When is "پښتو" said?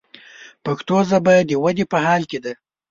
0.65-0.95